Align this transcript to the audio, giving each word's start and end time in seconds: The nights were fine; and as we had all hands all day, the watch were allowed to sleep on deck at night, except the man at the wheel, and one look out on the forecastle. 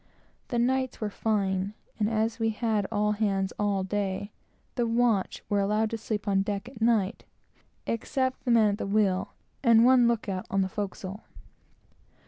The 0.47 0.57
nights 0.57 0.99
were 0.99 1.11
fine; 1.11 1.75
and 1.99 2.09
as 2.09 2.39
we 2.39 2.49
had 2.49 2.87
all 2.91 3.11
hands 3.11 3.53
all 3.59 3.83
day, 3.83 4.31
the 4.73 4.87
watch 4.87 5.43
were 5.47 5.59
allowed 5.59 5.91
to 5.91 5.97
sleep 5.99 6.27
on 6.27 6.41
deck 6.41 6.67
at 6.67 6.81
night, 6.81 7.23
except 7.85 8.43
the 8.43 8.49
man 8.49 8.69
at 8.71 8.77
the 8.79 8.87
wheel, 8.87 9.35
and 9.63 9.85
one 9.85 10.07
look 10.07 10.27
out 10.27 10.47
on 10.49 10.61
the 10.63 10.69
forecastle. 10.69 11.21